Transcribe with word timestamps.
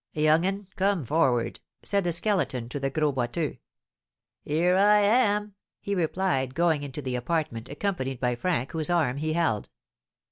"Young 0.13 0.47
'un, 0.47 0.65
come 0.77 1.05
forward," 1.05 1.59
said 1.83 2.03
the 2.05 2.11
Skeleton 2.11 2.69
to 2.69 2.79
the 2.79 2.89
Gros 2.89 3.13
Boiteux. 3.13 3.59
"Here 4.41 4.75
I 4.75 4.97
am," 4.97 5.53
he 5.79 5.93
replied, 5.93 6.55
going 6.55 6.81
into 6.81 7.03
the 7.03 7.15
apartment, 7.15 7.69
accompanied 7.69 8.19
by 8.19 8.33
Frank, 8.33 8.71
whose 8.71 8.89
arm 8.89 9.17
he 9.17 9.33
held. 9.33 9.69